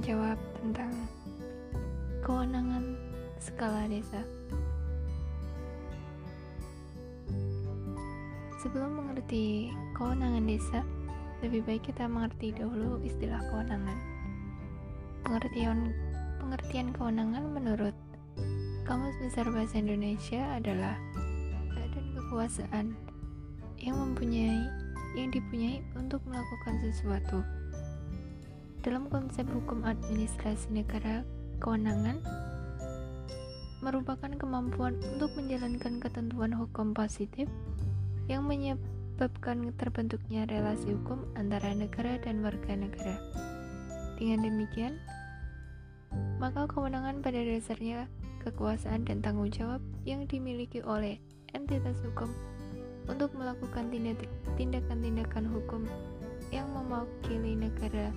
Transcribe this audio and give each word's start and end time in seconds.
jawab 0.00 0.40
tentang 0.64 0.88
kewenangan 2.24 2.96
skala 3.36 3.84
desa. 3.84 4.24
Sebelum 8.64 8.96
mengerti 8.96 9.68
kewenangan 9.92 10.48
desa, 10.48 10.80
lebih 11.44 11.68
baik 11.68 11.84
kita 11.84 12.08
mengerti 12.08 12.56
dahulu 12.56 12.96
istilah 13.04 13.44
kewenangan. 13.52 13.98
Pengertian 15.28 15.92
pengertian 16.40 16.88
kewenangan 16.96 17.44
menurut 17.52 17.96
Kamus 18.88 19.20
Besar 19.20 19.52
Bahasa 19.52 19.84
Indonesia 19.84 20.56
adalah 20.56 20.96
hak 21.76 21.92
dan 21.92 22.06
kekuasaan 22.16 22.86
yang 23.76 24.00
mempunyai 24.00 24.64
yang 25.12 25.28
dipunyai 25.28 25.84
untuk 25.92 26.24
melakukan 26.24 26.80
sesuatu 26.80 27.44
dalam 28.86 29.10
konsep 29.10 29.44
hukum 29.50 29.82
administrasi 29.82 30.70
negara, 30.70 31.26
kewenangan 31.58 32.22
merupakan 33.82 34.30
kemampuan 34.34 34.98
untuk 35.14 35.34
menjalankan 35.38 36.02
ketentuan 36.02 36.50
hukum 36.54 36.94
positif 36.94 37.46
yang 38.26 38.46
menyebabkan 38.46 39.70
terbentuknya 39.78 40.46
relasi 40.50 40.94
hukum 40.94 41.26
antara 41.34 41.74
negara 41.74 42.18
dan 42.22 42.42
warga 42.42 42.74
negara. 42.74 43.18
Dengan 44.18 44.46
demikian, 44.46 44.98
maka 46.42 46.66
kewenangan 46.66 47.22
pada 47.22 47.38
dasarnya 47.38 48.10
kekuasaan 48.42 49.06
dan 49.06 49.22
tanggung 49.22 49.50
jawab 49.50 49.82
yang 50.06 50.26
dimiliki 50.26 50.82
oleh 50.82 51.18
entitas 51.54 51.98
hukum 52.02 52.30
untuk 53.10 53.30
melakukan 53.34 53.90
tindakan-tindakan 54.58 55.44
hukum 55.50 55.82
yang 56.50 56.66
mewakili 56.72 57.56
negara 57.56 58.10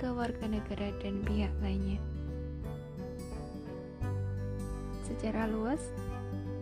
ke 0.00 0.08
warga 0.10 0.46
negara 0.46 0.90
dan 1.02 1.22
pihak 1.22 1.52
lainnya. 1.62 1.98
Secara 5.06 5.46
luas, 5.50 5.80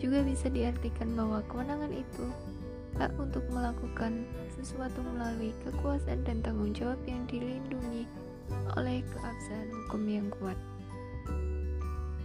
juga 0.00 0.24
bisa 0.24 0.48
diartikan 0.48 1.12
bahwa 1.12 1.44
kewenangan 1.52 1.92
itu 1.92 2.24
hak 2.96 3.12
untuk 3.20 3.44
melakukan 3.52 4.24
sesuatu 4.56 5.00
melalui 5.04 5.52
kekuasaan 5.64 6.24
dan 6.24 6.40
tanggung 6.40 6.72
jawab 6.72 6.98
yang 7.04 7.22
dilindungi 7.28 8.08
oleh 8.76 9.04
keabsahan 9.14 9.68
hukum 9.70 10.02
yang 10.08 10.28
kuat. 10.40 10.58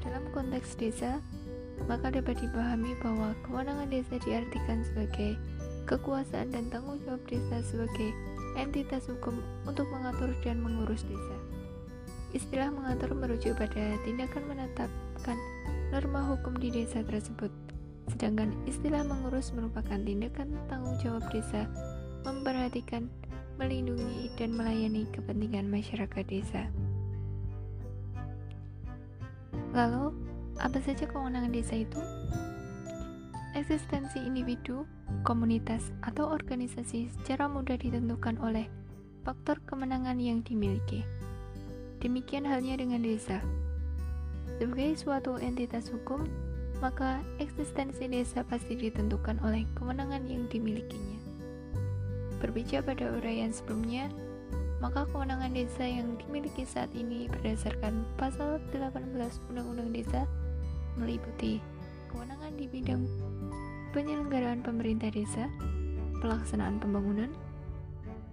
Dalam 0.01 0.23
konteks 0.31 0.79
desa, 0.79 1.19
maka 1.85 2.11
dapat 2.11 2.39
dipahami 2.39 2.95
bahwa 3.03 3.35
kewenangan 3.45 3.91
desa 3.91 4.15
diartikan 4.23 4.81
sebagai 4.87 5.35
kekuasaan 5.85 6.49
dan 6.55 6.71
tanggung 6.71 6.97
jawab 7.05 7.21
desa 7.29 7.61
sebagai 7.61 8.15
entitas 8.55 9.07
hukum 9.11 9.43
untuk 9.67 9.87
mengatur 9.91 10.31
dan 10.41 10.63
mengurus 10.63 11.03
desa. 11.05 11.37
Istilah 12.35 12.71
mengatur 12.71 13.15
merujuk 13.15 13.55
pada 13.55 13.95
tindakan 14.03 14.43
menetapkan 14.51 15.37
norma 15.91 16.23
hukum 16.35 16.55
di 16.59 16.71
desa 16.71 17.03
tersebut, 17.03 17.51
sedangkan 18.11 18.51
istilah 18.67 19.03
mengurus 19.07 19.55
merupakan 19.55 19.95
tindakan 19.95 20.51
tanggung 20.67 20.95
jawab 20.99 21.23
desa 21.31 21.67
memperhatikan, 22.25 23.05
melindungi, 23.61 24.33
dan 24.35 24.51
melayani 24.51 25.05
kepentingan 25.13 25.69
masyarakat 25.69 26.25
desa. 26.25 26.67
Lalu, 29.71 30.11
apa 30.57 30.79
saja 30.81 31.05
kewenangan 31.05 31.53
desa 31.53 31.77
itu? 31.77 32.01
Eksistensi 33.55 34.19
individu, 34.19 34.83
komunitas, 35.23 35.95
atau 36.03 36.27
organisasi 36.27 37.07
secara 37.07 37.47
mudah 37.47 37.79
ditentukan 37.79 38.35
oleh 38.43 38.67
faktor 39.23 39.63
kemenangan 39.63 40.19
yang 40.19 40.43
dimiliki. 40.43 41.07
Demikian 42.03 42.43
halnya 42.43 42.75
dengan 42.75 42.99
desa. 42.99 43.39
Sebagai 44.59 44.99
suatu 44.99 45.39
entitas 45.39 45.87
hukum, 45.87 46.27
maka 46.83 47.23
eksistensi 47.39 48.11
desa 48.11 48.43
pasti 48.43 48.75
ditentukan 48.75 49.39
oleh 49.39 49.63
kemenangan 49.79 50.27
yang 50.27 50.51
dimilikinya. 50.51 51.15
Berbicara 52.43 52.83
pada 52.83 53.07
uraian 53.15 53.55
sebelumnya, 53.55 54.11
maka 54.83 55.07
kewenangan 55.15 55.55
desa 55.55 55.87
yang 55.87 56.19
dimiliki 56.19 56.67
saat 56.67 56.91
ini 56.91 57.31
berdasarkan 57.31 58.03
pasal 58.19 58.59
18 58.75 59.15
Undang-Undang 59.47 59.95
Desa 59.95 60.27
meliputi 60.99 61.63
kewenangan 62.11 62.53
di 62.59 62.67
bidang 62.67 63.03
penyelenggaraan 63.95 64.59
pemerintah 64.59 65.07
desa, 65.07 65.47
pelaksanaan 66.19 66.83
pembangunan, 66.83 67.31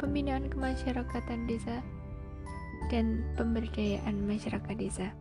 pembinaan 0.02 0.50
kemasyarakatan 0.50 1.46
desa, 1.46 1.78
dan 2.90 3.22
pemberdayaan 3.38 4.26
masyarakat 4.26 4.74
desa. 4.74 5.14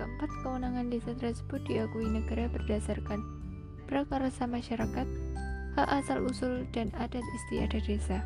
Keempat 0.00 0.30
kewenangan 0.40 0.88
desa 0.88 1.12
tersebut 1.12 1.60
diakui 1.68 2.08
negara 2.08 2.48
berdasarkan 2.48 3.20
prakarsa 3.84 4.48
masyarakat, 4.48 5.04
hak 5.76 5.88
asal-usul, 6.00 6.64
dan 6.72 6.88
adat 6.96 7.22
istiadat 7.36 7.84
desa. 7.84 8.24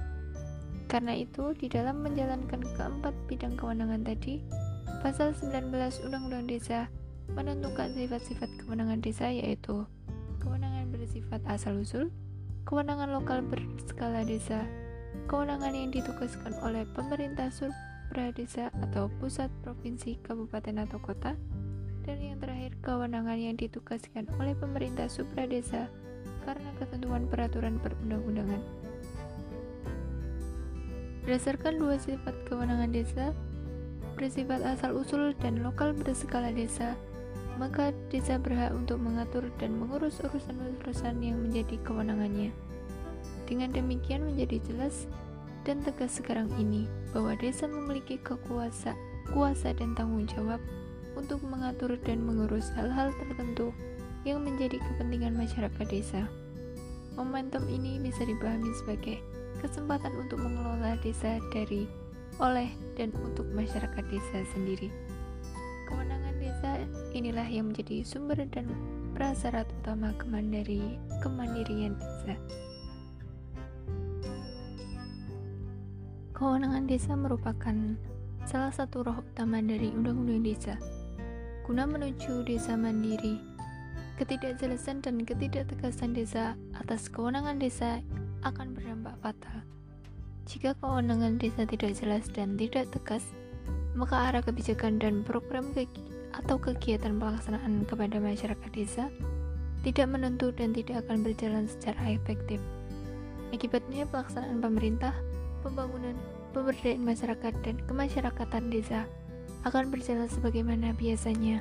Karena 0.86 1.18
itu, 1.18 1.50
di 1.58 1.66
dalam 1.66 2.06
menjalankan 2.06 2.62
keempat 2.78 3.14
bidang 3.26 3.58
kewenangan 3.58 4.06
tadi, 4.06 4.38
Pasal 5.02 5.34
19 5.34 5.66
Undang-Undang 6.06 6.46
Desa 6.46 6.86
menentukan 7.34 7.90
sifat-sifat 7.90 8.46
kewenangan 8.62 9.02
desa 9.02 9.34
yaitu 9.34 9.82
bersifat 11.02 11.42
asal-usul, 11.50 12.14
kewenangan 12.62 13.10
lokal 13.10 13.42
berskala 13.42 14.22
desa, 14.22 14.62
kewenangan 15.26 15.74
yang 15.74 15.90
ditugaskan 15.90 16.54
oleh 16.62 16.86
pemerintah 16.94 17.50
supradesa 17.50 18.70
atau 18.86 19.10
pusat 19.18 19.50
provinsi, 19.66 20.22
kabupaten 20.22 20.86
atau 20.86 21.02
kota, 21.02 21.34
dan 22.06 22.22
yang 22.22 22.38
terakhir 22.38 22.78
kewenangan 22.86 23.34
yang 23.34 23.58
ditugaskan 23.58 24.30
oleh 24.38 24.54
pemerintah 24.54 25.10
supradesa 25.10 25.90
karena 26.46 26.70
ketentuan 26.78 27.26
peraturan 27.26 27.82
perundang-undangan. 27.82 28.62
Berdasarkan 31.26 31.82
dua 31.82 31.98
sifat 31.98 32.34
kewenangan 32.46 32.94
desa, 32.94 33.34
bersifat 34.14 34.62
asal-usul 34.62 35.34
dan 35.42 35.66
lokal 35.66 35.98
berskala 35.98 36.54
desa, 36.54 36.94
maka 37.60 37.92
desa 38.08 38.40
berhak 38.40 38.72
untuk 38.72 39.00
mengatur 39.00 39.48
dan 39.60 39.76
mengurus 39.76 40.20
urusan-urusan 40.24 41.20
yang 41.20 41.36
menjadi 41.40 41.76
kewenangannya. 41.84 42.52
Dengan 43.44 43.74
demikian 43.74 44.24
menjadi 44.24 44.62
jelas 44.64 45.10
dan 45.62 45.84
tegas 45.84 46.18
sekarang 46.18 46.48
ini 46.56 46.88
bahwa 47.12 47.36
desa 47.38 47.68
memiliki 47.68 48.18
kekuasa, 48.22 48.96
kuasa 49.30 49.76
dan 49.76 49.92
tanggung 49.92 50.24
jawab 50.26 50.58
untuk 51.14 51.44
mengatur 51.44 51.94
dan 52.00 52.24
mengurus 52.24 52.72
hal-hal 52.72 53.12
tertentu 53.20 53.70
yang 54.24 54.40
menjadi 54.42 54.80
kepentingan 54.80 55.36
masyarakat 55.36 55.86
desa. 55.90 56.24
Momentum 57.12 57.68
ini 57.68 58.00
bisa 58.00 58.24
dipahami 58.24 58.72
sebagai 58.80 59.20
kesempatan 59.60 60.16
untuk 60.16 60.40
mengelola 60.40 60.96
desa 61.04 61.36
dari, 61.52 61.84
oleh, 62.40 62.72
dan 62.96 63.12
untuk 63.20 63.44
masyarakat 63.52 64.04
desa 64.08 64.38
sendiri. 64.56 64.88
Inilah 67.12 67.46
yang 67.46 67.70
menjadi 67.70 68.02
sumber 68.02 68.40
dan 68.48 68.72
prasyarat 69.12 69.68
utama 69.84 70.16
kemandiri, 70.16 70.96
kemandirian 71.20 71.94
desa. 72.00 72.34
Kewenangan 76.32 76.90
desa 76.90 77.12
merupakan 77.14 77.76
salah 78.48 78.74
satu 78.74 79.06
roh 79.06 79.22
utama 79.22 79.62
dari 79.62 79.94
Undang-Undang 79.94 80.42
Desa. 80.42 80.74
Guna 81.62 81.86
menuju 81.86 82.42
desa 82.42 82.74
mandiri, 82.74 83.38
ketidakjelasan 84.18 85.06
dan 85.06 85.22
ketidaktegasan 85.22 86.10
desa 86.10 86.58
atas 86.74 87.06
kewenangan 87.06 87.62
desa 87.62 88.02
akan 88.42 88.74
berdampak 88.74 89.14
fatal. 89.22 89.62
Jika 90.50 90.74
kewenangan 90.82 91.38
desa 91.38 91.62
tidak 91.62 91.94
jelas 91.94 92.26
dan 92.34 92.58
tidak 92.58 92.90
tegas, 92.90 93.22
maka 93.92 94.32
arah 94.32 94.42
kebijakan 94.44 94.96
dan 94.96 95.20
program 95.22 95.68
ke 95.76 95.84
atau 96.32 96.56
kegiatan 96.56 97.20
pelaksanaan 97.20 97.84
kepada 97.84 98.16
masyarakat 98.16 98.70
desa 98.72 99.12
tidak 99.84 100.08
menentu 100.08 100.48
dan 100.54 100.72
tidak 100.72 101.04
akan 101.04 101.20
berjalan 101.26 101.68
secara 101.68 102.16
efektif. 102.16 102.62
Akibatnya 103.52 104.08
pelaksanaan 104.08 104.64
pemerintah, 104.64 105.12
pembangunan, 105.60 106.16
pemberdayaan 106.56 107.04
masyarakat 107.04 107.52
dan 107.60 107.76
kemasyarakatan 107.84 108.72
desa 108.72 109.04
akan 109.68 109.92
berjalan 109.92 110.26
sebagaimana 110.30 110.96
biasanya 110.96 111.60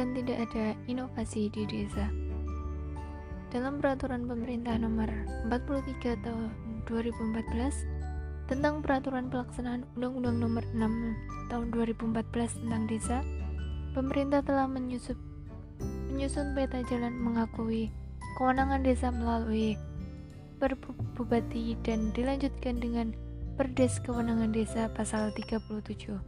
dan 0.00 0.16
tidak 0.16 0.48
ada 0.48 0.72
inovasi 0.88 1.52
di 1.52 1.68
desa. 1.68 2.08
Dalam 3.50 3.82
peraturan 3.82 4.24
pemerintah 4.30 4.78
nomor 4.78 5.10
43 5.50 6.24
tahun 6.24 6.50
2014 6.86 7.99
tentang 8.50 8.82
peraturan 8.82 9.30
pelaksanaan 9.30 9.86
Undang-Undang 9.94 10.36
Nomor 10.42 10.64
6 10.74 11.54
Tahun 11.54 11.66
2014 11.70 12.58
tentang 12.58 12.82
Desa, 12.90 13.22
pemerintah 13.94 14.42
telah 14.42 14.66
menyusun 14.66 15.14
menyusun 16.10 16.52
peta 16.58 16.82
jalan 16.90 17.14
mengakui 17.14 17.94
kewenangan 18.36 18.82
desa 18.82 19.08
melalui 19.14 19.78
perbupati 20.58 21.78
dan 21.86 22.12
dilanjutkan 22.12 22.82
dengan 22.82 23.14
Perdes 23.56 24.02
Kewenangan 24.02 24.52
Desa 24.52 24.90
Pasal 24.92 25.32
37. 25.32 26.20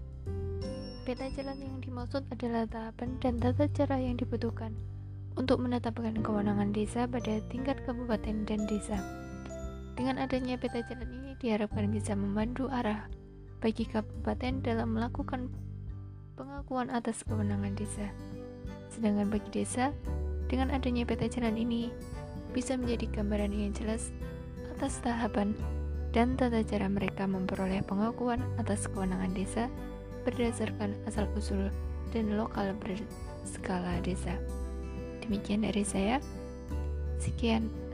Peta 1.02 1.26
jalan 1.34 1.58
yang 1.58 1.76
dimaksud 1.82 2.22
adalah 2.30 2.64
tahapan 2.70 3.18
dan 3.18 3.42
tata 3.42 3.66
cara 3.74 3.98
yang 3.98 4.16
dibutuhkan 4.16 4.72
untuk 5.34 5.58
menetapkan 5.60 6.16
kewenangan 6.22 6.70
desa 6.70 7.04
pada 7.04 7.42
tingkat 7.50 7.82
kabupaten 7.84 8.46
dan 8.46 8.64
desa. 8.70 8.96
Dengan 9.92 10.16
adanya 10.16 10.56
peta 10.56 10.80
jalan 10.80 11.08
ini 11.12 11.36
diharapkan 11.36 11.88
bisa 11.92 12.16
membantu 12.16 12.72
arah 12.72 13.06
bagi 13.60 13.84
kabupaten 13.84 14.64
dalam 14.64 14.96
melakukan 14.96 15.52
pengakuan 16.34 16.88
atas 16.88 17.22
kewenangan 17.28 17.76
desa. 17.76 18.08
Sedangkan 18.88 19.28
bagi 19.28 19.52
desa, 19.52 19.92
dengan 20.48 20.72
adanya 20.72 21.04
peta 21.04 21.28
jalan 21.28 21.60
ini 21.60 21.92
bisa 22.56 22.76
menjadi 22.76 23.08
gambaran 23.20 23.52
yang 23.52 23.72
jelas 23.72 24.12
atas 24.76 25.00
tahapan 25.00 25.56
dan 26.12 26.36
tata 26.36 26.60
cara 26.60 26.88
mereka 26.88 27.24
memperoleh 27.24 27.80
pengakuan 27.84 28.44
atas 28.60 28.84
kewenangan 28.88 29.32
desa 29.32 29.72
berdasarkan 30.28 30.92
asal-usul 31.08 31.72
dan 32.12 32.36
lokal 32.36 32.76
berskala 32.80 33.96
desa. 34.04 34.36
Demikian 35.24 35.64
dari 35.64 35.84
saya. 35.84 36.20
Sekian. 37.16 37.81